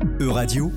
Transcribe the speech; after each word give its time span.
E-Radio, 0.00 0.70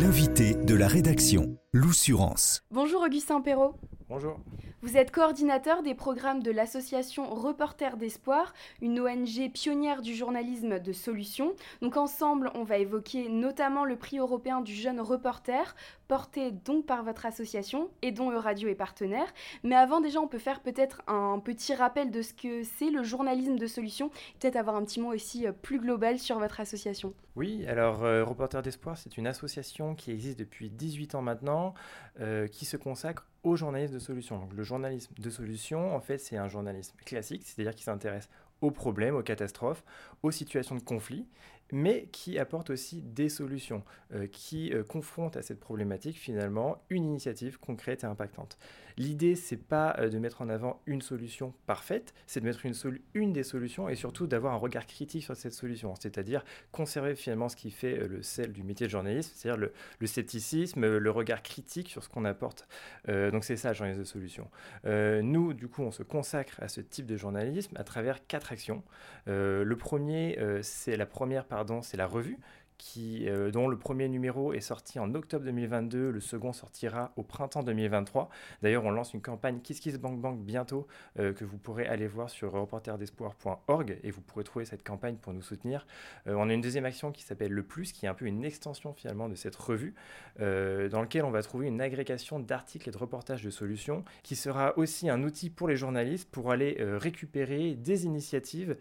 l'invité 0.00 0.54
de 0.54 0.74
la 0.76 0.86
rédaction, 0.86 1.56
l'Oussurance. 1.72 2.62
Bonjour 2.70 3.02
Augustin 3.02 3.40
Perrault. 3.40 3.74
Bonjour. 4.08 4.38
Vous 4.82 4.96
êtes 4.96 5.10
coordinateur 5.10 5.82
des 5.82 5.94
programmes 5.94 6.42
de 6.42 6.50
l'association 6.50 7.28
Reporters 7.28 7.98
d'Espoir, 7.98 8.54
une 8.80 8.98
ONG 8.98 9.52
pionnière 9.52 10.00
du 10.00 10.14
journalisme 10.14 10.78
de 10.78 10.92
solutions. 10.94 11.54
Donc 11.82 11.98
ensemble, 11.98 12.50
on 12.54 12.64
va 12.64 12.78
évoquer 12.78 13.28
notamment 13.28 13.84
le 13.84 13.96
prix 13.96 14.18
européen 14.18 14.62
du 14.62 14.72
jeune 14.72 15.02
reporter, 15.02 15.76
porté 16.08 16.50
donc 16.50 16.86
par 16.86 17.04
votre 17.04 17.26
association 17.26 17.90
et 18.00 18.10
dont 18.10 18.30
Euradio 18.30 18.68
est 18.68 18.74
partenaire. 18.74 19.26
Mais 19.64 19.76
avant 19.76 20.00
déjà, 20.00 20.18
on 20.18 20.28
peut 20.28 20.38
faire 20.38 20.60
peut-être 20.60 21.02
un 21.06 21.38
petit 21.40 21.74
rappel 21.74 22.10
de 22.10 22.22
ce 22.22 22.32
que 22.32 22.62
c'est 22.62 22.90
le 22.90 23.02
journalisme 23.02 23.56
de 23.56 23.66
solutions, 23.66 24.08
peut-être 24.40 24.56
avoir 24.56 24.76
un 24.76 24.84
petit 24.84 24.98
mot 24.98 25.12
aussi 25.12 25.46
euh, 25.46 25.52
plus 25.52 25.78
global 25.78 26.18
sur 26.18 26.38
votre 26.38 26.58
association. 26.58 27.12
Oui, 27.36 27.64
alors 27.66 28.02
euh, 28.02 28.24
Reporters 28.24 28.62
d'Espoir, 28.62 28.96
c'est 28.98 29.18
une 29.18 29.26
association 29.26 29.94
qui 29.94 30.10
existe 30.10 30.38
depuis 30.38 30.70
18 30.70 31.14
ans 31.14 31.22
maintenant, 31.22 31.74
euh, 32.18 32.48
qui 32.48 32.64
se 32.64 32.76
consacre 32.76 33.26
au 33.42 33.56
journalisme 33.56 33.94
de 33.94 33.98
solution. 33.98 34.48
Journalisme 34.70 35.14
de 35.18 35.30
solution, 35.30 35.94
en 35.94 36.00
fait, 36.00 36.18
c'est 36.18 36.36
un 36.36 36.48
journalisme 36.48 36.96
classique, 37.04 37.42
c'est-à-dire 37.44 37.74
qui 37.74 37.82
s'intéresse 37.82 38.28
aux 38.60 38.70
problèmes, 38.70 39.16
aux 39.16 39.22
catastrophes, 39.22 39.82
aux 40.22 40.30
situations 40.30 40.76
de 40.76 40.82
conflit, 40.82 41.26
mais 41.72 42.08
qui 42.12 42.38
apporte 42.38 42.70
aussi 42.70 43.02
des 43.02 43.28
solutions, 43.28 43.82
euh, 44.14 44.26
qui 44.26 44.72
euh, 44.72 44.82
confrontent 44.82 45.36
à 45.36 45.42
cette 45.42 45.60
problématique 45.60 46.16
finalement 46.16 46.82
une 46.90 47.04
initiative 47.04 47.58
concrète 47.58 48.02
et 48.04 48.06
impactante. 48.06 48.58
L'idée, 48.96 49.36
c'est 49.36 49.56
pas 49.56 49.94
euh, 49.98 50.08
de 50.08 50.18
mettre 50.18 50.42
en 50.42 50.48
avant 50.48 50.80
une 50.86 51.00
solution 51.00 51.54
parfaite, 51.66 52.12
c'est 52.26 52.40
de 52.40 52.44
mettre 52.44 52.66
une, 53.14 53.32
des 53.32 53.44
solutions 53.44 53.88
et 53.88 53.94
surtout 53.94 54.26
d'avoir 54.26 54.52
un 54.52 54.56
regard 54.56 54.86
critique 54.86 55.22
sur 55.22 55.36
cette 55.36 55.52
solution, 55.52 55.94
c'est-à-dire 55.94 56.44
conserver 56.72 57.14
finalement 57.14 57.48
ce 57.48 57.56
qui 57.56 57.70
fait 57.70 57.96
le 58.08 58.22
sel 58.22 58.52
du 58.52 58.62
métier 58.62 58.86
de 58.86 58.90
journaliste, 58.90 59.32
c'est-à-dire 59.36 59.70
le, 60.00 60.06
scepticisme, 60.06 60.98
le 60.98 61.10
regard 61.10 61.42
critique 61.42 61.88
sur 61.88 62.02
ce 62.02 62.08
qu'on 62.08 62.24
apporte. 62.24 62.66
donc 63.06 63.44
c'est 63.44 63.56
ça, 63.56 63.68
le 63.68 63.74
journalisme 63.74 64.00
de 64.00 64.06
solution. 64.06 64.50
nous, 64.84 65.54
du 65.54 65.68
coup, 65.68 65.82
on 65.82 65.90
se 65.90 66.02
consacre 66.02 66.60
à 66.60 66.68
ce 66.68 66.80
type 66.80 67.06
de 67.06 67.16
journalisme 67.16 67.76
à 67.76 67.84
travers 67.84 68.26
quatre 68.26 68.52
actions. 68.52 68.82
le 69.26 69.74
premier, 69.76 70.38
c'est 70.62 70.96
la 70.96 71.06
première 71.06 71.44
par 71.44 71.59
c'est 71.82 71.96
la 71.96 72.06
revue 72.06 72.38
qui, 72.80 73.28
euh, 73.28 73.50
dont 73.50 73.68
le 73.68 73.76
premier 73.76 74.08
numéro 74.08 74.54
est 74.54 74.62
sorti 74.62 74.98
en 74.98 75.14
octobre 75.14 75.44
2022, 75.44 76.10
le 76.10 76.20
second 76.20 76.54
sortira 76.54 77.12
au 77.16 77.22
printemps 77.22 77.62
2023. 77.62 78.30
D'ailleurs, 78.62 78.86
on 78.86 78.90
lance 78.90 79.12
une 79.12 79.20
campagne 79.20 79.60
Kiss 79.60 79.80
Kiss 79.80 79.98
Bank 79.98 80.18
Bank 80.18 80.40
bientôt 80.40 80.86
euh, 81.18 81.34
que 81.34 81.44
vous 81.44 81.58
pourrez 81.58 81.86
aller 81.86 82.06
voir 82.06 82.30
sur 82.30 82.52
reporterdespoir.org 82.52 83.98
et 84.02 84.10
vous 84.10 84.22
pourrez 84.22 84.44
trouver 84.44 84.64
cette 84.64 84.82
campagne 84.82 85.16
pour 85.16 85.34
nous 85.34 85.42
soutenir. 85.42 85.86
Euh, 86.26 86.34
on 86.38 86.48
a 86.48 86.54
une 86.54 86.62
deuxième 86.62 86.86
action 86.86 87.12
qui 87.12 87.22
s'appelle 87.22 87.52
Le 87.52 87.62
Plus, 87.62 87.92
qui 87.92 88.06
est 88.06 88.08
un 88.08 88.14
peu 88.14 88.24
une 88.24 88.44
extension 88.44 88.94
finalement 88.94 89.28
de 89.28 89.34
cette 89.34 89.56
revue, 89.56 89.94
dans 90.38 91.00
laquelle 91.00 91.24
on 91.24 91.30
va 91.30 91.42
trouver 91.42 91.66
une 91.66 91.82
agrégation 91.82 92.40
d'articles 92.40 92.88
et 92.88 92.92
de 92.92 92.96
reportages 92.96 93.42
de 93.42 93.50
solutions, 93.50 94.04
qui 94.22 94.36
sera 94.36 94.76
aussi 94.78 95.10
un 95.10 95.22
outil 95.22 95.50
pour 95.50 95.68
les 95.68 95.76
journalistes 95.76 96.30
pour 96.30 96.50
aller 96.50 96.76
récupérer 96.80 97.74
des 97.74 98.06
initiatives 98.06 98.76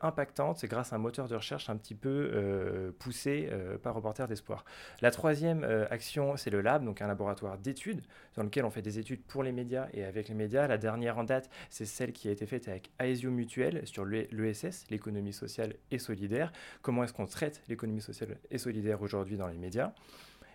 impactantes, 0.00 0.58
c'est 0.58 0.68
grâce 0.68 0.92
à 0.92 0.96
un 0.96 0.98
moteur 0.98 1.28
de 1.28 1.36
recherche 1.36 1.70
un 1.70 1.76
petit 1.76 1.94
peu 1.94 2.92
poussé 2.98 3.48
euh, 3.50 3.78
par 3.78 3.94
Reporter 3.94 4.26
d'Espoir. 4.28 4.64
La 5.00 5.10
troisième 5.10 5.64
euh, 5.64 5.86
action, 5.90 6.36
c'est 6.36 6.50
le 6.50 6.60
Lab, 6.60 6.84
donc 6.84 7.02
un 7.02 7.06
laboratoire 7.06 7.58
d'études 7.58 8.02
dans 8.34 8.42
lequel 8.42 8.64
on 8.64 8.70
fait 8.70 8.82
des 8.82 8.98
études 8.98 9.22
pour 9.22 9.42
les 9.42 9.52
médias 9.52 9.88
et 9.92 10.04
avec 10.04 10.28
les 10.28 10.34
médias. 10.34 10.66
La 10.66 10.78
dernière 10.78 11.18
en 11.18 11.24
date, 11.24 11.50
c'est 11.68 11.84
celle 11.84 12.12
qui 12.12 12.28
a 12.28 12.30
été 12.30 12.46
faite 12.46 12.68
avec 12.68 12.90
Aesio 12.98 13.30
Mutuel 13.30 13.86
sur 13.86 14.04
l'ESS, 14.04 14.86
l'économie 14.90 15.32
sociale 15.32 15.74
et 15.90 15.98
solidaire. 15.98 16.52
Comment 16.82 17.04
est-ce 17.04 17.12
qu'on 17.12 17.26
traite 17.26 17.62
l'économie 17.68 18.02
sociale 18.02 18.38
et 18.50 18.58
solidaire 18.58 19.02
aujourd'hui 19.02 19.36
dans 19.36 19.48
les 19.48 19.58
médias? 19.58 19.92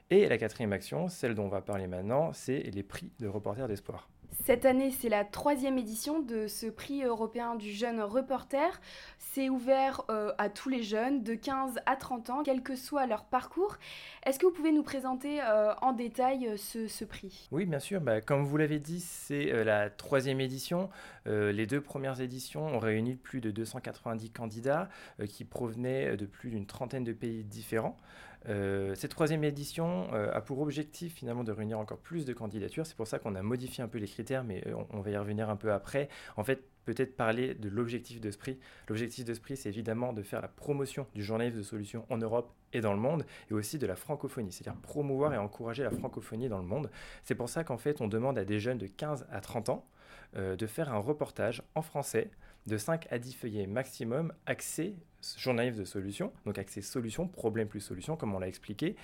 Et 0.10 0.28
la 0.28 0.38
quatrième 0.38 0.74
action, 0.74 1.08
celle 1.10 1.34
dont 1.34 1.46
on 1.46 1.50
va 1.50 1.62
parler 1.62 1.88
maintenant, 1.88 2.32
c'est 2.34 2.60
les 2.60 2.84
prix 2.84 3.12
de 3.20 3.28
Reporter 3.28 3.68
d'Espoir. 3.68 4.08
Cette 4.46 4.66
année, 4.66 4.92
c'est 4.92 5.10
la 5.10 5.26
troisième 5.26 5.78
édition 5.78 6.20
de 6.20 6.48
ce 6.48 6.68
prix 6.68 7.04
européen 7.04 7.56
du 7.56 7.72
jeune 7.72 8.02
reporter. 8.02 8.80
C'est 9.18 9.50
ouvert 9.50 10.04
euh, 10.10 10.32
à 10.38 10.50
tous 10.50 10.70
les 10.70 10.84
jeunes 10.84 11.24
de 11.24 11.34
15 11.34 11.80
à 11.86 11.96
30 11.96 12.30
ans, 12.30 12.44
quel 12.44 12.62
que 12.62 12.76
soit 12.76 13.08
leur 13.08 13.26
parcours. 13.26 13.78
Est-ce 14.26 14.38
que 14.40 14.46
vous 14.46 14.52
pouvez 14.52 14.72
nous 14.72 14.84
présenter 14.84 15.42
euh, 15.42 15.74
en 15.82 15.94
détail 15.94 16.48
euh, 16.48 16.58
ce, 16.58 17.06
prix? 17.06 17.48
Oui, 17.52 17.66
bien 17.66 17.80
sûr. 17.80 18.02
Bah, 18.02 18.22
comme 18.22 18.44
vous 18.44 18.58
l'avez 18.58 18.80
dit, 18.80 19.00
c'est 19.00 19.64
la 19.64 19.90
troisième 19.90 20.40
édition. 20.40 20.90
Les 21.26 21.66
deux 21.66 21.82
premières 21.82 22.22
éditions 22.22 22.68
ont 22.68 22.80
réuni 22.80 23.16
plus 23.16 23.42
de 23.42 23.52
290 23.52 24.30
candidats 24.32 24.90
qui 25.28 25.44
provenaient 25.44 26.18
de 26.18 26.26
plus 26.26 26.50
d'une 26.50 26.66
trentaine 26.66 27.04
de 27.04 27.14
pays 27.14 27.44
différents. 27.44 27.98
cette 28.46 29.12
troisième 29.12 29.44
édition 29.44 30.12
a 30.14 30.42
pour 30.42 30.60
objectif 30.60 31.16
finalement 31.16 31.44
de 31.44 31.52
réunir 31.52 31.80
encore 31.80 32.00
plus 32.00 32.26
de 32.26 32.34
candidatures. 32.34 32.86
C'est 32.86 32.96
pour 32.96 33.08
ça 33.08 33.20
qu'on 33.20 33.36
a 33.36 33.42
modifié 33.42 33.84
un 33.84 33.88
peu 33.88 33.98
les 33.98 34.08
critères, 34.08 34.44
mais 34.44 34.64
on, 34.92 35.02
va 35.02 35.10
y 35.10 35.18
revenir 35.18 35.50
un 35.50 35.56
peu 35.56 35.72
après. 35.72 36.10
En 36.38 36.44
fait, 36.44 36.64
peut-être 36.86 37.16
parler 37.16 37.54
de 37.56 37.70
l'objectif 37.70 38.22
de 38.22 38.32
ce. 38.32 38.38
L'objectif 38.88 39.26
de 39.26 39.34
ce 39.34 39.42
c'est 39.56 39.70
évidemment 39.70 40.14
de 40.14 40.22
faire 40.22 40.42
la 40.42 40.48
promotion 40.48 41.08
du 41.14 41.24
journalisme 41.24 41.58
de 41.58 41.64
solutions 41.64 42.06
en 42.10 42.18
Europe 42.18 42.54
et 42.74 42.82
dans 42.82 42.94
le 42.94 43.00
monde, 43.00 43.26
et 43.50 43.54
aussi 43.54 43.78
de 43.78 43.88
la 43.88 43.96
francophonie, 43.96 44.52
c'est-à-dire 44.52 44.80
promouvoir 44.82 45.34
et 45.34 45.38
encourager 45.38 45.84
la 45.84 45.92
francophonie 45.92 46.50
dans 46.50 46.60
le 46.60 46.66
monde. 46.66 46.90
C'est 47.24 47.36
pour 47.36 47.50
ça 47.50 47.64
qu'en 47.64 47.78
fait, 47.78 48.02
on 48.02 48.08
demande 48.08 48.38
à 48.38 48.46
des 48.46 48.60
jeunes 48.60 48.78
de 48.78 48.88
15 48.88 49.28
à 49.32 49.42
30 49.42 49.70
ans 49.70 49.88
euh, 50.36 50.56
de 50.56 50.68
faire 50.68 50.94
un 50.94 50.98
reportage 50.98 51.62
en 51.76 51.82
français 51.82 52.30
de 52.68 52.78
5 52.78 53.08
à 53.12 53.20
10 53.20 53.34
feuillets 53.34 53.68
maximum, 53.68 54.34
axé 54.46 54.96
journalisme 55.38 55.80
de 55.80 55.86
solutions, 55.86 56.32
donc 56.46 56.58
axé 56.58 56.82
solutions, 56.82 57.28
problème 57.28 57.68
plus 57.68 57.80
solution, 57.80 58.16
comme 58.16 58.36
on 58.36 58.40
l'a 58.40 58.48
expliqué, 58.48 58.96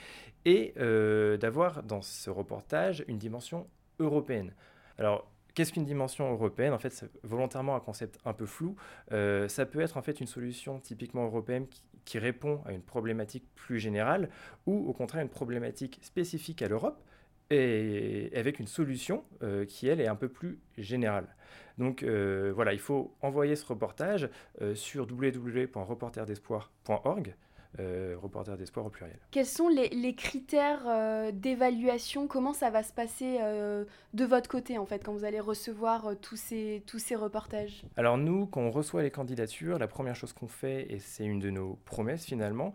et 0.45 0.73
euh, 0.77 1.37
d'avoir 1.37 1.83
dans 1.83 2.01
ce 2.01 2.29
reportage 2.29 3.03
une 3.07 3.17
dimension 3.17 3.67
européenne. 3.99 4.53
Alors, 4.97 5.31
Qu'est-ce 5.53 5.73
qu'une 5.73 5.83
dimension 5.83 6.31
européenne? 6.31 6.71
En 6.73 6.79
fait, 6.79 6.91
c'est 6.91 7.09
volontairement 7.23 7.75
un 7.75 7.81
concept 7.81 8.19
un 8.25 8.33
peu 8.33 8.45
flou. 8.45 8.77
Euh, 9.11 9.49
ça 9.49 9.65
peut 9.65 9.81
être 9.81 9.97
en 9.97 10.01
fait 10.01 10.21
une 10.21 10.27
solution 10.27 10.79
typiquement 10.79 11.25
européenne 11.25 11.67
qui, 12.05 12.19
répond 12.19 12.61
à 12.65 12.73
une 12.73 12.81
problématique 12.81 13.45
plus 13.55 13.79
générale 13.79 14.29
ou 14.65 14.89
au 14.89 14.91
contraire 14.91 15.21
une 15.21 15.29
problématique 15.29 15.97
spécifique 16.01 16.61
à 16.61 16.67
l'Europe 16.67 17.01
et 17.49 18.29
avec 18.35 18.59
une 18.59 18.67
solution 18.67 19.23
euh, 19.43 19.63
qui, 19.63 19.87
elle, 19.87 20.01
est 20.01 20.07
un 20.07 20.17
peu 20.17 20.27
plus 20.27 20.59
générale. 20.77 21.33
Donc 21.77 22.03
euh, 22.03 22.51
voilà, 22.53 22.73
il 22.73 22.79
faut 22.79 23.15
envoyer 23.21 23.55
ce 23.55 23.65
reportage 23.65 24.29
sur 24.73 25.07
www.reporterdespoir.org 25.09 27.33
euh, 27.79 28.15
reporter 28.21 28.57
d'espoir 28.57 28.85
au 28.85 28.89
pluriel. 28.89 29.17
Quels 29.31 29.45
sont 29.45 29.69
les, 29.69 30.15
critères 30.15 30.83
euh, 30.87 31.31
d'évaluation? 31.31 32.27
Comment 32.27 32.51
ça 32.51 32.69
va 32.69 32.83
se 32.83 32.91
passer 32.91 33.37
euh, 33.39 33.85
de 34.13 34.25
votre 34.25 34.49
côté 34.49 34.77
en 34.77 34.85
fait 34.85 34.99
quand 35.05 35.13
vous 35.13 35.23
allez 35.23 35.39
recevoir 35.39 36.17
tous, 36.21 36.35
ces, 36.35 36.83
tous 36.85 36.99
ces 36.99 37.15
reportages? 37.15 37.83
Alors 37.95 38.17
nous, 38.17 38.45
quand 38.45 38.59
on 38.59 38.71
reçoit 38.71 39.03
les 39.03 39.11
candidatures, 39.11 39.79
la 39.79 39.87
première 39.87 40.17
chose 40.17 40.33
qu'on 40.33 40.49
fait, 40.49 40.91
et 40.91 40.99
c'est 40.99 41.23
une 41.23 41.39
de 41.39 41.49
nos 41.49 41.79
promesses 41.85 42.25
finalement, 42.25 42.73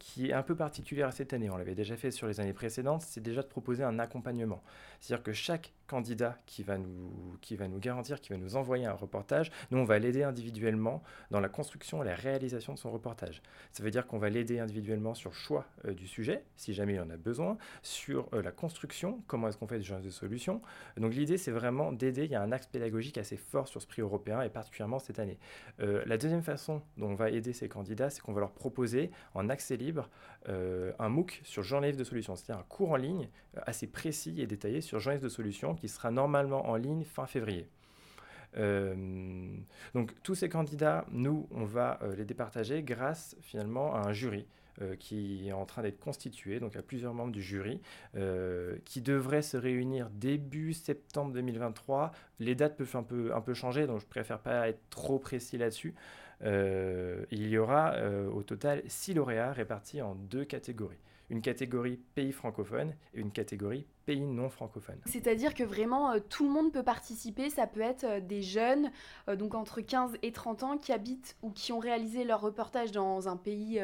qui 0.00 0.30
est 0.30 0.32
un 0.32 0.42
peu 0.42 0.56
particulière 0.56 1.08
à 1.08 1.12
cette 1.12 1.32
année, 1.32 1.48
on 1.48 1.56
l'avait 1.56 1.76
déjà 1.76 1.96
fait 1.96 2.10
sur 2.10 2.26
les 2.26 2.40
années 2.40 2.52
précédentes, 2.52 3.02
c'est 3.02 3.22
déjà 3.22 3.42
de 3.42 3.46
proposer 3.46 3.84
un 3.84 4.00
accompagnement. 4.00 4.62
C'est-à-dire 5.00 5.22
que 5.22 5.32
chaque 5.32 5.72
candidat 5.86 6.38
qui 6.46 6.62
va, 6.62 6.78
nous, 6.78 7.36
qui 7.40 7.56
va 7.56 7.68
nous 7.68 7.78
garantir, 7.78 8.20
qui 8.20 8.30
va 8.30 8.38
nous 8.38 8.56
envoyer 8.56 8.86
un 8.86 8.94
reportage, 8.94 9.50
nous 9.70 9.78
on 9.78 9.84
va 9.84 9.98
l'aider 9.98 10.22
individuellement 10.22 11.02
dans 11.30 11.40
la 11.40 11.48
construction 11.48 12.02
et 12.02 12.06
la 12.06 12.14
réalisation 12.14 12.72
de 12.72 12.78
son 12.78 12.90
reportage. 12.90 13.42
Ça 13.72 13.82
veut 13.82 13.90
dire 13.90 14.06
qu'on 14.06 14.18
va 14.18 14.23
l'aider 14.30 14.58
individuellement 14.58 15.14
sur 15.14 15.30
le 15.30 15.34
choix 15.34 15.66
euh, 15.84 15.94
du 15.94 16.06
sujet, 16.06 16.44
si 16.56 16.74
jamais 16.74 16.94
il 16.94 17.00
en 17.00 17.10
a 17.10 17.16
besoin, 17.16 17.56
sur 17.82 18.28
euh, 18.32 18.42
la 18.42 18.50
construction, 18.50 19.22
comment 19.26 19.48
est-ce 19.48 19.58
qu'on 19.58 19.66
fait 19.66 19.78
des 19.78 19.84
genres 19.84 20.00
de 20.00 20.10
solutions. 20.10 20.60
Donc 20.96 21.14
l'idée, 21.14 21.38
c'est 21.38 21.50
vraiment 21.50 21.92
d'aider. 21.92 22.24
Il 22.24 22.30
y 22.30 22.34
a 22.34 22.42
un 22.42 22.52
axe 22.52 22.66
pédagogique 22.66 23.18
assez 23.18 23.36
fort 23.36 23.68
sur 23.68 23.80
ce 23.82 23.86
prix 23.86 24.02
européen, 24.02 24.42
et 24.42 24.48
particulièrement 24.48 24.98
cette 24.98 25.18
année. 25.18 25.38
Euh, 25.80 26.02
la 26.06 26.18
deuxième 26.18 26.42
façon 26.42 26.82
dont 26.96 27.08
on 27.08 27.14
va 27.14 27.30
aider 27.30 27.52
ces 27.52 27.68
candidats, 27.68 28.10
c'est 28.10 28.20
qu'on 28.20 28.32
va 28.32 28.40
leur 28.40 28.52
proposer 28.52 29.10
en 29.34 29.48
accès 29.48 29.76
libre 29.76 30.08
un 30.98 31.08
MOOC 31.08 31.40
sur 31.42 31.62
journalisme 31.62 31.98
de 31.98 32.04
solutions, 32.04 32.36
c'est-à-dire 32.36 32.60
un 32.60 32.66
cours 32.68 32.90
en 32.90 32.96
ligne 32.96 33.30
assez 33.66 33.86
précis 33.86 34.42
et 34.42 34.46
détaillé 34.46 34.82
sur 34.82 35.00
journalisme 35.00 35.24
de 35.24 35.30
solutions 35.30 35.74
qui 35.74 35.88
sera 35.88 36.10
normalement 36.10 36.68
en 36.68 36.76
ligne 36.76 37.02
fin 37.04 37.26
février. 37.26 37.66
Euh, 38.56 38.94
donc 39.94 40.12
tous 40.22 40.34
ces 40.34 40.48
candidats, 40.48 41.04
nous, 41.10 41.48
on 41.50 41.64
va 41.64 41.98
euh, 42.02 42.14
les 42.16 42.24
départager 42.24 42.82
grâce 42.82 43.36
finalement 43.40 43.94
à 43.94 44.08
un 44.08 44.12
jury. 44.12 44.46
Euh, 44.82 44.96
qui 44.96 45.46
est 45.46 45.52
en 45.52 45.66
train 45.66 45.82
d'être 45.82 46.00
constitué, 46.00 46.58
donc 46.58 46.74
à 46.74 46.82
plusieurs 46.82 47.14
membres 47.14 47.30
du 47.30 47.40
jury, 47.40 47.80
qui 48.84 49.00
devrait 49.02 49.42
se 49.42 49.56
réunir 49.56 50.10
début 50.10 50.72
septembre 50.72 51.32
2023. 51.32 52.10
Les 52.40 52.56
dates 52.56 52.76
peuvent 52.76 52.96
un 52.96 53.04
peu, 53.04 53.54
changer, 53.54 53.86
donc 53.86 54.00
je 54.00 54.06
préfère 54.06 54.40
pas 54.40 54.68
être 54.68 54.80
trop 54.90 55.20
précis 55.20 55.58
là-dessus. 55.58 55.94
il 56.42 57.48
y 57.48 57.56
aura 57.56 57.94
au 58.32 58.42
total 58.42 58.82
six 58.88 59.14
lauréats 59.14 59.52
répartis 59.52 60.02
en 60.02 60.16
deux 60.16 60.44
catégories 60.44 60.98
une 61.34 61.42
catégorie 61.42 61.96
pays 62.14 62.30
francophone 62.30 62.94
et 63.12 63.18
une 63.18 63.32
catégorie 63.32 63.86
pays 64.06 64.20
non 64.20 64.48
francophone. 64.48 65.00
C'est-à-dire 65.04 65.52
que 65.52 65.64
vraiment 65.64 66.12
euh, 66.12 66.20
tout 66.20 66.44
le 66.44 66.50
monde 66.50 66.72
peut 66.72 66.84
participer, 66.84 67.50
ça 67.50 67.66
peut 67.66 67.80
être 67.80 68.04
euh, 68.04 68.20
des 68.20 68.40
jeunes, 68.40 68.92
euh, 69.28 69.34
donc 69.34 69.56
entre 69.56 69.80
15 69.80 70.12
et 70.22 70.30
30 70.30 70.62
ans, 70.62 70.78
qui 70.78 70.92
habitent 70.92 71.36
ou 71.42 71.50
qui 71.50 71.72
ont 71.72 71.80
réalisé 71.80 72.22
leur 72.22 72.40
reportage 72.40 72.92
dans 72.92 73.28
un 73.28 73.36
pays 73.36 73.82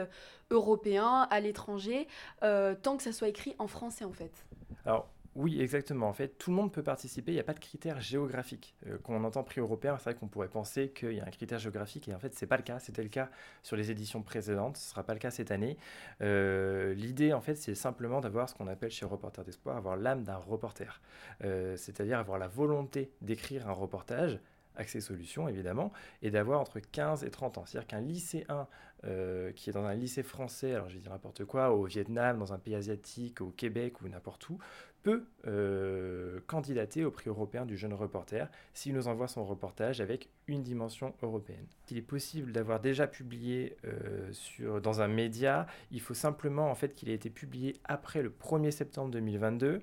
européen, 0.50 1.26
à 1.30 1.40
l'étranger, 1.40 2.06
tant 2.40 2.96
que 2.96 3.02
ça 3.02 3.12
soit 3.12 3.28
écrit 3.28 3.54
en 3.58 3.66
français 3.66 4.04
en 4.04 4.12
fait. 4.12 4.46
Alors 4.84 5.08
oui, 5.36 5.60
exactement. 5.60 6.08
En 6.08 6.12
fait, 6.12 6.38
tout 6.38 6.50
le 6.50 6.56
monde 6.56 6.72
peut 6.72 6.82
participer. 6.82 7.30
Il 7.30 7.34
n'y 7.34 7.40
a 7.40 7.44
pas 7.44 7.54
de 7.54 7.60
critère 7.60 8.00
géographique. 8.00 8.74
Euh, 8.88 8.98
quand 9.04 9.14
on 9.14 9.22
entend 9.22 9.44
prix 9.44 9.60
européen, 9.60 9.96
c'est 9.96 10.10
vrai 10.10 10.14
qu'on 10.16 10.26
pourrait 10.26 10.48
penser 10.48 10.90
qu'il 10.90 11.12
y 11.12 11.20
a 11.20 11.24
un 11.24 11.30
critère 11.30 11.60
géographique. 11.60 12.08
Et 12.08 12.14
en 12.14 12.18
fait, 12.18 12.34
ce 12.34 12.44
n'est 12.44 12.48
pas 12.48 12.56
le 12.56 12.64
cas. 12.64 12.80
C'était 12.80 13.04
le 13.04 13.08
cas 13.08 13.30
sur 13.62 13.76
les 13.76 13.92
éditions 13.92 14.22
précédentes. 14.22 14.76
Ce 14.76 14.86
ne 14.86 14.90
sera 14.90 15.04
pas 15.04 15.12
le 15.12 15.20
cas 15.20 15.30
cette 15.30 15.52
année. 15.52 15.76
Euh, 16.20 16.94
l'idée, 16.94 17.32
en 17.32 17.40
fait, 17.40 17.54
c'est 17.54 17.76
simplement 17.76 18.20
d'avoir 18.20 18.48
ce 18.48 18.56
qu'on 18.56 18.66
appelle 18.66 18.90
chez 18.90 19.06
Reporter 19.06 19.44
d'Espoir, 19.44 19.76
avoir 19.76 19.96
l'âme 19.96 20.24
d'un 20.24 20.36
reporter. 20.36 21.00
Euh, 21.44 21.76
c'est-à-dire 21.76 22.18
avoir 22.18 22.38
la 22.38 22.48
volonté 22.48 23.12
d'écrire 23.20 23.68
un 23.68 23.72
reportage 23.72 24.40
Accès 24.76 25.00
Solutions 25.00 25.48
évidemment, 25.48 25.92
et 26.22 26.30
d'avoir 26.30 26.60
entre 26.60 26.78
15 26.78 27.24
et 27.24 27.30
30 27.30 27.58
ans. 27.58 27.64
C'est-à-dire 27.66 27.88
qu'un 27.88 28.00
lycéen 28.00 28.66
qui 29.56 29.70
est 29.70 29.72
dans 29.72 29.84
un 29.84 29.94
lycée 29.94 30.22
français, 30.22 30.74
alors 30.74 30.88
je 30.90 30.94
vais 30.94 31.00
dire 31.00 31.10
n'importe 31.10 31.44
quoi, 31.44 31.70
au 31.70 31.84
Vietnam, 31.84 32.38
dans 32.38 32.52
un 32.52 32.58
pays 32.58 32.74
asiatique, 32.74 33.40
au 33.40 33.50
Québec 33.50 34.02
ou 34.02 34.08
n'importe 34.08 34.48
où, 34.50 34.58
peut 35.02 35.24
euh, 35.46 36.40
candidater 36.46 37.04
au 37.04 37.10
prix 37.10 37.28
européen 37.28 37.64
du 37.66 37.76
jeune 37.76 37.94
reporter 37.94 38.50
s'il 38.74 38.94
nous 38.94 39.08
envoie 39.08 39.28
son 39.28 39.44
reportage 39.44 40.00
avec 40.00 40.28
une 40.46 40.62
dimension 40.62 41.14
européenne. 41.22 41.66
Il 41.90 41.96
est 41.96 42.02
possible 42.02 42.52
d'avoir 42.52 42.80
déjà 42.80 43.06
publié 43.06 43.76
euh, 43.84 44.80
dans 44.80 45.00
un 45.00 45.08
média, 45.08 45.66
il 45.90 46.00
faut 46.00 46.14
simplement 46.14 46.70
en 46.70 46.74
fait 46.74 46.94
qu'il 46.94 47.08
ait 47.08 47.14
été 47.14 47.30
publié 47.30 47.76
après 47.84 48.22
le 48.22 48.30
1er 48.30 48.70
septembre 48.70 49.10
2022 49.10 49.82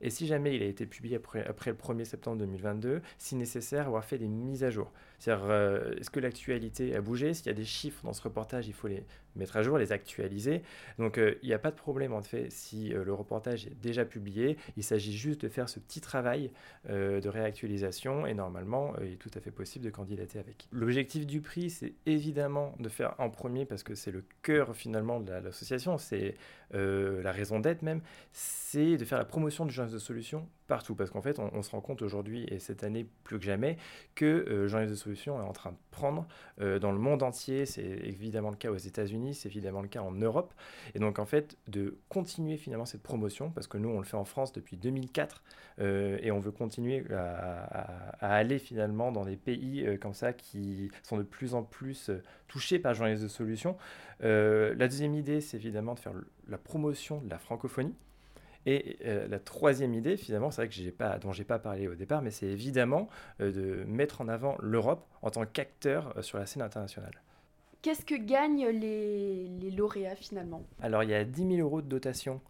et 0.00 0.10
si 0.10 0.26
jamais 0.26 0.54
il 0.56 0.62
a 0.62 0.66
été 0.66 0.86
publié 0.86 1.16
après, 1.16 1.46
après 1.46 1.70
le 1.70 1.76
1er 1.76 2.04
septembre 2.04 2.38
2022, 2.38 3.02
si 3.18 3.36
nécessaire, 3.36 3.86
avoir 3.86 4.04
fait 4.04 4.18
des 4.18 4.28
mises 4.28 4.64
à 4.64 4.70
jour. 4.70 4.92
C'est-à-dire, 5.18 5.46
euh, 5.48 5.94
est-ce 5.98 6.10
que 6.10 6.20
l'actualité 6.20 6.94
a 6.94 7.00
bougé? 7.00 7.34
S'il 7.34 7.46
y 7.46 7.50
a 7.50 7.54
des 7.54 7.64
chiffres 7.64 8.04
dans 8.04 8.12
ce 8.12 8.22
reportage, 8.22 8.66
il 8.68 8.74
faut 8.74 8.88
les 8.88 9.04
mettre 9.34 9.56
à 9.56 9.62
jour, 9.62 9.78
les 9.78 9.92
actualiser. 9.92 10.62
Donc, 10.98 11.18
euh, 11.18 11.34
il 11.42 11.48
n'y 11.48 11.54
a 11.54 11.58
pas 11.58 11.70
de 11.70 11.76
problème, 11.76 12.12
en 12.12 12.22
fait, 12.22 12.50
si 12.50 12.92
euh, 12.92 13.04
le 13.04 13.12
reportage 13.12 13.66
est 13.66 13.80
déjà 13.80 14.04
publié. 14.04 14.56
Il 14.76 14.82
s'agit 14.82 15.16
juste 15.16 15.42
de 15.42 15.48
faire 15.48 15.68
ce 15.68 15.78
petit 15.80 16.00
travail 16.00 16.50
de 16.88 17.28
réactualisation 17.28 18.26
et 18.26 18.34
normalement, 18.34 18.94
il 19.00 19.14
est 19.14 19.16
tout 19.16 19.30
à 19.34 19.40
fait 19.40 19.50
possible 19.50 19.84
de 19.84 19.90
candidater 19.90 20.38
avec. 20.38 20.68
L'objectif 20.70 21.26
du 21.26 21.40
prix, 21.40 21.70
c'est 21.70 21.94
évidemment 22.06 22.74
de 22.78 22.88
faire 22.88 23.14
en 23.18 23.28
premier, 23.28 23.64
parce 23.64 23.82
que 23.82 23.94
c'est 23.94 24.12
le 24.12 24.24
cœur 24.42 24.76
finalement 24.76 25.20
de 25.20 25.32
l'association, 25.32 25.98
c'est 25.98 26.36
la 26.72 27.32
raison 27.32 27.58
d'être 27.58 27.82
même, 27.82 28.02
c'est 28.32 28.96
de 28.96 29.04
faire 29.04 29.18
la 29.18 29.24
promotion 29.24 29.66
du 29.66 29.72
genre 29.72 29.85
de 29.92 29.98
solutions 29.98 30.48
partout. 30.66 30.94
Parce 30.94 31.10
qu'en 31.10 31.22
fait, 31.22 31.38
on, 31.38 31.62
se 31.62 31.70
rend 31.70 31.80
compte 31.80 32.02
aujourd'hui, 32.02 32.44
et 32.48 32.58
cette 32.58 32.84
année 32.84 33.06
plus 33.24 33.38
que 33.38 33.44
jamais, 33.44 33.76
que 34.14 34.24
euh, 34.24 34.68
Jean-Yves 34.68 34.90
de 34.90 34.94
Solutions 34.94 35.40
est 35.40 35.44
en 35.44 35.52
train 35.52 35.72
de 35.72 35.76
prendre 35.90 36.26
euh, 36.60 36.78
dans 36.78 36.92
le 36.92 36.98
monde 36.98 37.22
entier. 37.22 37.66
C'est 37.66 37.84
évidemment 37.84 38.50
le 38.50 38.56
cas 38.56 38.70
aux 38.70 38.76
États-Unis, 38.76 39.34
c'est 39.34 39.48
évidemment 39.48 39.82
le 39.82 39.88
cas 39.88 40.00
en 40.00 40.12
Europe. 40.12 40.52
Et 40.94 40.98
donc, 40.98 41.18
en 41.18 41.26
fait, 41.26 41.56
de 41.68 41.98
continuer 42.08 42.56
finalement 42.56 42.86
cette 42.86 43.02
promotion, 43.02 43.50
parce 43.50 43.66
que 43.66 43.78
nous, 43.78 43.88
on 43.88 43.98
le 43.98 44.04
fait 44.04 44.16
en 44.16 44.24
France 44.24 44.52
depuis 44.52 44.76
2004, 44.76 45.42
euh, 45.78 46.18
et 46.22 46.30
on 46.30 46.38
veut 46.38 46.52
continuer 46.52 47.04
à, 47.12 48.16
aller 48.20 48.58
finalement 48.58 49.12
dans 49.12 49.24
des 49.24 49.36
pays 49.36 49.86
comme 50.00 50.14
ça 50.14 50.32
qui 50.32 50.90
sont 51.02 51.18
de 51.18 51.22
plus 51.22 51.54
en 51.54 51.62
plus 51.62 52.10
touchés 52.48 52.78
par 52.78 52.94
Jean-Yves 52.94 53.22
de 53.22 53.28
Solutions. 53.28 53.76
la 54.20 54.74
deuxième 54.74 55.14
idée, 55.14 55.40
c'est 55.40 55.56
évidemment 55.56 55.94
de 55.94 56.00
faire 56.00 56.14
la 56.48 56.58
promotion 56.58 57.20
de 57.20 57.30
la 57.30 57.38
francophonie. 57.38 57.94
Et 58.66 58.98
euh, 59.04 59.28
la 59.28 59.38
troisième 59.38 59.94
idée, 59.94 60.16
finalement, 60.16 60.50
c'est 60.50 60.62
vrai 60.62 60.68
que 60.68 60.74
j'ai 60.74 60.90
pas, 60.90 61.18
dont 61.18 61.32
je 61.32 61.38
n'ai 61.38 61.44
pas 61.44 61.60
parlé 61.60 61.86
au 61.86 61.94
départ, 61.94 62.20
mais 62.20 62.32
c'est 62.32 62.46
évidemment 62.46 63.08
euh, 63.40 63.52
de 63.52 63.84
mettre 63.84 64.20
en 64.20 64.28
avant 64.28 64.56
l'Europe 64.60 65.06
en 65.22 65.30
tant 65.30 65.46
qu'acteur 65.46 66.12
euh, 66.16 66.22
sur 66.22 66.36
la 66.36 66.46
scène 66.46 66.62
internationale. 66.62 67.22
Qu'est-ce 67.80 68.04
que 68.04 68.16
gagnent 68.16 68.66
les, 68.66 69.46
les, 69.46 69.70
lauréats 69.70 70.16
finalement? 70.16 70.64
Alors 70.82 71.04
il 71.04 71.10
y 71.10 71.14
a 71.14 71.24
10 71.24 71.56
000 71.56 71.68
euros 71.68 71.80
de 71.80 71.88
dotation 71.88 72.40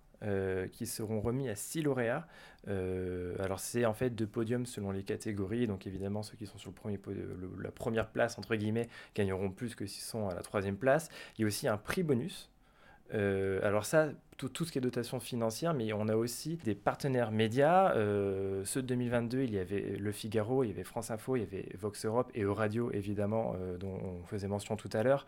qui 0.73 0.87
seront 0.87 1.21
remis 1.21 1.49
à 1.49 1.55
6 1.55 1.83
lauréats. 1.83 2.27
alors 2.67 3.61
c'est 3.61 3.85
en 3.85 3.93
fait 3.93 4.12
de 4.15 4.25
podiums 4.25 4.67
selon 4.67 4.91
les 4.91 5.05
catégories, 5.05 5.69
donc 5.69 5.87
évidemment 5.87 6.23
ceux 6.23 6.37
qui 6.37 6.47
sont 6.47 6.59
sur 6.59 6.71
le 6.71 6.75
premier 6.75 6.99
la 7.62 7.71
première 7.71 8.09
place 8.09 8.37
entre 8.39 8.57
guillemets 8.57 8.89
gagneront 9.15 9.51
plus 9.51 9.77
que 9.77 9.87
s'ils 9.87 10.03
sont 10.03 10.29
à 10.29 10.35
la 10.35 10.41
troisième 10.41 10.79
place. 10.79 11.11
Il 11.37 11.43
y 11.43 11.45
a 11.45 11.47
aussi 11.47 11.69
un 11.69 11.77
prix 11.77 12.03
bonus. 12.03 12.51
alors 13.12 13.85
ça, 13.85 14.09
tout, 14.37 14.65
ce 14.65 14.73
qui 14.73 14.79
est 14.79 14.81
dotation 14.81 15.19
financière, 15.21 15.73
mais 15.75 15.93
on 15.93 16.09
a 16.09 16.17
aussi 16.17 16.56
des 16.65 16.75
partenaires 16.75 17.31
médias. 17.31 17.94
Euh, 17.94 18.65
ceux 18.65 18.83
de 18.83 18.87
2022, 18.88 19.43
il 19.43 19.55
y 19.55 19.59
avait 19.59 19.97
Le 19.99 20.12
Figaro, 20.12 20.62
il 20.62 20.69
y 20.69 20.71
avait 20.71 20.85
France 20.85 21.11
Info, 21.11 21.37
il 21.37 21.41
y 21.41 21.43
avait 21.43 21.67
Vox 21.79 22.05
Europe 22.05 22.31
et 22.35 22.43
Euradio, 22.43 22.91
évidemment, 22.93 23.55
euh, 23.56 23.79
dont 23.79 23.99
on 24.03 24.27
faisait 24.27 24.49
mention 24.49 24.77
tout 24.77 24.91
à 24.93 25.03
l'heure. 25.03 25.27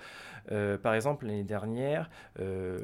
Euh, 0.52 0.76
par 0.76 0.94
exemple, 0.94 1.26
l'année 1.26 1.44
dernière, 1.44 2.10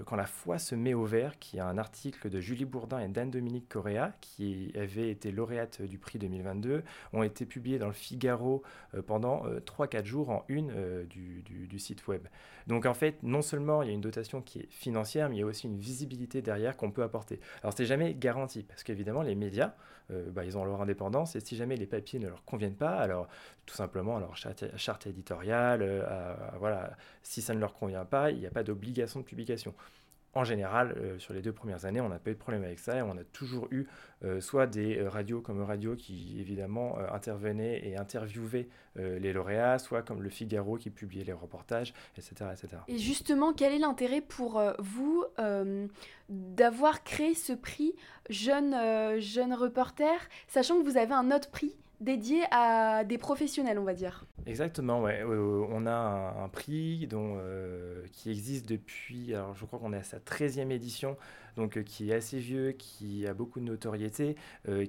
Quand 0.06 0.16
la 0.16 0.26
foi 0.26 0.58
se 0.58 0.74
met 0.74 0.94
au 0.94 1.04
vert, 1.04 1.38
qui 1.38 1.58
est 1.58 1.60
un 1.60 1.78
article 1.78 2.28
de 2.28 2.40
Julie 2.40 2.64
Bourdin 2.64 2.98
et 3.00 3.08
d'Anne-Dominique 3.08 3.68
Correa, 3.68 4.12
qui 4.20 4.72
avait 4.74 5.10
été 5.10 5.30
lauréate 5.30 5.82
du 5.82 5.98
prix 5.98 6.18
2022, 6.18 6.82
ont 7.12 7.22
été 7.22 7.46
publiés 7.46 7.78
dans 7.78 7.86
Le 7.86 7.92
Figaro 7.92 8.62
pendant 9.06 9.44
3-4 9.66 10.04
jours 10.04 10.30
en 10.30 10.44
une 10.48 10.72
du, 11.08 11.42
du 11.42 11.78
site 11.78 12.06
web. 12.06 12.26
Donc 12.66 12.86
en 12.86 12.94
fait, 12.94 13.22
non 13.22 13.42
seulement 13.42 13.82
il 13.82 13.88
y 13.88 13.90
a 13.90 13.94
une 13.94 14.00
dotation 14.00 14.40
qui 14.40 14.60
est 14.60 14.68
financière, 14.70 15.28
mais 15.28 15.36
il 15.36 15.40
y 15.40 15.42
a 15.42 15.46
aussi 15.46 15.66
une 15.66 15.78
visibilité 15.78 16.13
derrière 16.16 16.76
qu'on 16.76 16.90
peut 16.90 17.02
apporter. 17.02 17.40
Alors 17.62 17.74
c'est 17.76 17.86
jamais 17.86 18.14
garanti, 18.14 18.62
parce 18.62 18.82
qu'évidemment 18.82 19.22
les 19.22 19.34
médias, 19.34 19.74
euh, 20.10 20.30
bah, 20.30 20.44
ils 20.44 20.56
ont 20.58 20.64
leur 20.64 20.80
indépendance, 20.80 21.36
et 21.36 21.40
si 21.40 21.56
jamais 21.56 21.76
les 21.76 21.86
papiers 21.86 22.18
ne 22.18 22.28
leur 22.28 22.44
conviennent 22.44 22.76
pas, 22.76 22.96
alors 22.96 23.28
tout 23.66 23.74
simplement, 23.74 24.16
alors 24.16 24.36
charte, 24.36 24.64
charte 24.76 25.06
éditoriale, 25.06 25.80
euh, 25.82 26.34
voilà, 26.58 26.96
si 27.22 27.40
ça 27.42 27.54
ne 27.54 27.60
leur 27.60 27.74
convient 27.74 28.04
pas, 28.04 28.30
il 28.30 28.38
n'y 28.38 28.46
a 28.46 28.50
pas 28.50 28.62
d'obligation 28.62 29.20
de 29.20 29.24
publication 29.24 29.74
en 30.34 30.44
général, 30.44 30.94
euh, 30.96 31.18
sur 31.18 31.32
les 31.32 31.42
deux 31.42 31.52
premières 31.52 31.84
années, 31.84 32.00
on 32.00 32.08
n'a 32.08 32.18
pas 32.18 32.30
eu 32.30 32.34
de 32.34 32.38
problème 32.38 32.64
avec 32.64 32.78
ça 32.78 32.96
et 32.96 33.02
on 33.02 33.16
a 33.16 33.24
toujours 33.32 33.68
eu 33.70 33.86
euh, 34.24 34.40
soit 34.40 34.66
des 34.66 34.98
euh, 34.98 35.08
radios 35.08 35.40
comme 35.40 35.62
Radio 35.62 35.94
qui 35.94 36.36
évidemment 36.40 36.98
intervenaient 37.12 37.86
et 37.86 37.96
interviewaient 37.96 38.68
les 38.96 39.32
lauréats, 39.32 39.80
soit 39.80 40.02
comme 40.02 40.22
Le 40.22 40.30
Figaro 40.30 40.76
qui 40.76 40.88
publiait 40.88 41.24
les 41.24 41.32
reportages, 41.32 41.92
etc. 42.16 42.50
etc. 42.52 42.82
Et 42.86 42.98
justement, 42.98 43.52
quel 43.52 43.72
est 43.72 43.78
l'intérêt 43.78 44.20
pour 44.20 44.62
vous 44.78 45.24
d'avoir 46.28 47.02
créé 47.02 47.34
ce 47.34 47.52
prix 47.52 47.92
jeune, 48.30 49.18
jeune 49.18 49.52
reporter, 49.52 50.14
sachant 50.46 50.78
que 50.80 50.88
vous 50.88 50.96
avez 50.96 51.12
un 51.12 51.32
autre 51.32 51.50
prix? 51.50 51.74
Dédié 52.00 52.42
à 52.50 53.04
des 53.04 53.18
professionnels, 53.18 53.78
on 53.78 53.84
va 53.84 53.94
dire. 53.94 54.26
Exactement, 54.46 55.02
ouais. 55.02 55.22
Euh, 55.22 55.66
on 55.70 55.86
a 55.86 55.92
un, 55.92 56.48
prix 56.48 57.06
dont, 57.06 57.36
euh, 57.38 58.04
qui 58.12 58.30
existe 58.30 58.68
depuis, 58.68 59.34
alors 59.34 59.54
je 59.54 59.64
crois 59.64 59.78
qu'on 59.78 59.92
est 59.92 59.98
à 59.98 60.02
sa 60.02 60.18
13e 60.18 60.70
édition, 60.70 61.16
donc 61.56 61.78
euh, 61.78 61.82
qui 61.82 62.10
est 62.10 62.14
assez 62.14 62.38
vieux, 62.38 62.72
qui 62.72 63.26
a 63.26 63.34
beaucoup 63.34 63.60
de 63.60 63.64
notoriété, 63.64 64.36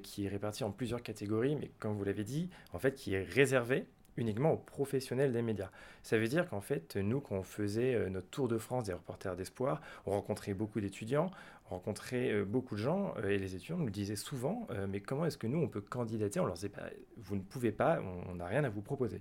qui 0.04 0.26
est 0.26 0.30
réparti 0.30 0.64
en 0.64 0.72
plusieurs 0.72 1.02
catégories, 1.02 1.56
mais 1.56 1.72
comme 1.80 1.96
vous 1.96 2.04
l'avez 2.04 2.24
dit, 2.24 2.50
en 2.74 2.80
fait, 2.80 2.96
qui 2.96 3.14
est 3.14 3.24
réservé 3.24 3.86
uniquement 4.18 4.54
aux 4.54 4.58
professionnels 4.58 5.32
des 5.32 5.42
médias. 5.42 5.70
Ça 6.04 6.18
veut 6.18 6.28
dire 6.28 6.48
qu'en 6.50 6.62
fait, 6.62 6.96
nous, 6.96 7.20
quand 7.20 7.36
on 7.36 7.44
faisait 7.44 8.10
notre 8.10 8.28
tour 8.28 8.48
de 8.48 8.58
France 8.58 8.86
des 8.86 8.94
reporters 8.94 9.36
d'espoir, 9.36 9.82
on 10.06 10.12
rencontrait 10.12 10.54
beaucoup 10.54 10.80
d'étudiants, 10.80 11.32
rencontré 11.70 12.32
euh, 12.32 12.46
beaucoup 12.46 12.76
de 12.76 12.80
gens 12.80 13.14
euh, 13.18 13.30
et 13.30 13.38
les 13.38 13.56
étudiants 13.56 13.78
nous 13.78 13.90
disaient 13.90 14.16
souvent 14.16 14.68
euh, 14.72 14.88
mais 14.88 15.00
comment 15.00 15.26
est-ce 15.26 15.38
que 15.38 15.48
nous 15.48 15.60
on 15.60 15.68
peut 15.68 15.82
candidater? 15.82 16.40
On 16.40 16.46
leur 16.46 16.56
disait 16.56 16.72
vous 17.18 17.36
ne 17.36 17.42
pouvez 17.42 17.72
pas, 17.72 18.00
on 18.30 18.36
n'a 18.36 18.46
rien 18.46 18.64
à 18.64 18.70
vous 18.70 18.82
proposer. 18.82 19.20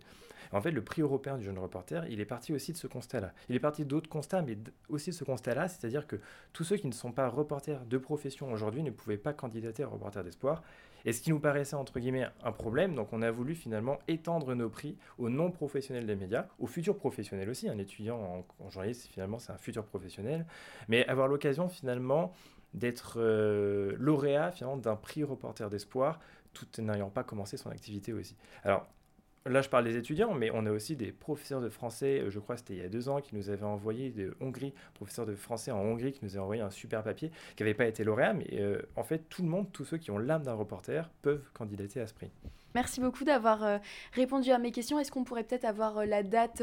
En 0.52 0.60
fait, 0.60 0.70
le 0.70 0.84
prix 0.84 1.02
européen 1.02 1.38
du 1.38 1.44
jeune 1.44 1.58
reporter, 1.58 2.04
il 2.10 2.20
est 2.20 2.26
parti 2.26 2.52
aussi 2.52 2.72
de 2.72 2.76
ce 2.76 2.86
constat-là. 2.86 3.32
Il 3.48 3.56
est 3.56 3.60
parti 3.60 3.84
d'autres 3.84 4.08
constats, 4.08 4.42
mais 4.42 4.56
aussi 4.88 5.10
de 5.10 5.14
ce 5.14 5.24
constat-là, 5.24 5.68
c'est-à-dire 5.68 6.06
que 6.06 6.16
tous 6.52 6.64
ceux 6.64 6.76
qui 6.76 6.86
ne 6.86 6.92
sont 6.92 7.12
pas 7.12 7.28
reporters 7.28 7.84
de 7.86 7.98
profession 7.98 8.52
aujourd'hui 8.52 8.82
ne 8.82 8.90
pouvaient 8.90 9.16
pas 9.16 9.32
candidater 9.32 9.82
à 9.82 9.88
reporter 9.88 10.22
d'espoir. 10.22 10.62
Et 11.04 11.12
ce 11.12 11.20
qui 11.20 11.30
nous 11.30 11.40
paraissait 11.40 11.76
entre 11.76 12.00
guillemets 12.00 12.26
un 12.42 12.52
problème, 12.52 12.94
donc 12.94 13.12
on 13.12 13.22
a 13.22 13.30
voulu 13.30 13.54
finalement 13.54 13.98
étendre 14.08 14.54
nos 14.54 14.68
prix 14.68 14.96
aux 15.18 15.28
non-professionnels 15.28 16.06
des 16.06 16.16
médias, 16.16 16.46
aux 16.58 16.66
futurs 16.66 16.96
professionnels 16.96 17.48
aussi. 17.50 17.68
Un 17.68 17.78
étudiant 17.78 18.18
en, 18.18 18.64
en 18.64 18.70
journaliste, 18.70 19.08
finalement, 19.08 19.38
c'est 19.38 19.52
un 19.52 19.58
futur 19.58 19.84
professionnel, 19.84 20.46
mais 20.88 21.06
avoir 21.06 21.28
l'occasion 21.28 21.68
finalement 21.68 22.32
d'être 22.72 23.18
euh, 23.18 23.94
lauréat 23.98 24.50
finalement 24.50 24.76
d'un 24.76 24.96
prix 24.96 25.24
reporter 25.24 25.70
d'espoir, 25.70 26.20
tout 26.52 26.66
n'ayant 26.78 27.10
pas 27.10 27.22
commencé 27.22 27.56
son 27.56 27.70
activité 27.70 28.12
aussi. 28.12 28.36
Alors 28.62 28.86
Là, 29.46 29.60
je 29.60 29.68
parle 29.68 29.84
des 29.84 29.98
étudiants, 29.98 30.32
mais 30.32 30.50
on 30.54 30.64
a 30.64 30.70
aussi 30.70 30.96
des 30.96 31.12
professeurs 31.12 31.60
de 31.60 31.68
français, 31.68 32.20
euh, 32.20 32.30
je 32.30 32.38
crois 32.38 32.54
que 32.54 32.60
c'était 32.62 32.74
il 32.76 32.80
y 32.80 32.84
a 32.84 32.88
deux 32.88 33.10
ans, 33.10 33.20
qui 33.20 33.34
nous 33.34 33.50
avaient 33.50 33.64
envoyé 33.64 34.10
de 34.10 34.34
Hongrie, 34.40 34.72
professeur 34.94 35.26
de 35.26 35.34
français 35.34 35.70
en 35.70 35.80
Hongrie, 35.80 36.12
qui 36.12 36.24
nous 36.24 36.38
a 36.38 36.40
envoyé 36.40 36.62
un 36.62 36.70
super 36.70 37.02
papier, 37.02 37.30
qui 37.54 37.62
n'avait 37.62 37.74
pas 37.74 37.84
été 37.84 38.04
lauréat, 38.04 38.32
mais 38.32 38.46
euh, 38.54 38.80
en 38.96 39.04
fait, 39.04 39.28
tout 39.28 39.42
le 39.42 39.48
monde, 39.48 39.70
tous 39.70 39.84
ceux 39.84 39.98
qui 39.98 40.10
ont 40.10 40.16
l'âme 40.16 40.44
d'un 40.44 40.54
reporter, 40.54 41.10
peuvent 41.20 41.44
candidater 41.52 42.00
à 42.00 42.06
ce 42.06 42.14
prix. 42.14 42.30
Merci 42.74 43.02
beaucoup 43.02 43.24
d'avoir 43.24 43.62
euh, 43.64 43.78
répondu 44.14 44.50
à 44.50 44.56
mes 44.56 44.72
questions. 44.72 44.98
Est-ce 44.98 45.12
qu'on 45.12 45.24
pourrait 45.24 45.44
peut-être 45.44 45.66
avoir 45.66 46.06
la 46.06 46.22
date, 46.22 46.62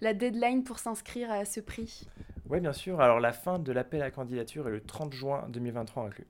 la 0.00 0.14
deadline 0.14 0.62
pour 0.62 0.78
s'inscrire 0.78 1.32
à 1.32 1.44
ce 1.44 1.58
prix? 1.58 2.06
Oui, 2.48 2.60
bien 2.60 2.72
sûr. 2.72 3.00
Alors, 3.00 3.18
la 3.18 3.32
fin 3.32 3.58
de 3.58 3.72
l'appel 3.72 4.02
à 4.02 4.12
candidature 4.12 4.68
est 4.68 4.72
le 4.72 4.80
30 4.80 5.12
juin 5.12 5.46
2023 5.48 6.04
inclus. 6.04 6.28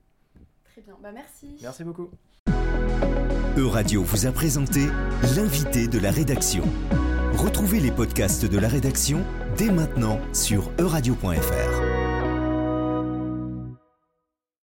Très 0.63 0.81
bien, 0.81 0.97
bah, 0.99 1.11
merci. 1.11 1.59
Merci 1.61 1.83
beaucoup. 1.83 2.09
Euradio 3.57 4.03
vous 4.03 4.25
a 4.25 4.31
présenté 4.31 4.87
l'invité 5.35 5.87
de 5.87 5.99
la 5.99 6.11
rédaction. 6.11 6.63
Retrouvez 7.35 7.79
les 7.79 7.91
podcasts 7.91 8.45
de 8.45 8.57
la 8.57 8.67
rédaction 8.67 9.23
dès 9.57 9.71
maintenant 9.71 10.19
sur 10.33 10.71
euradio.fr. 10.79 11.90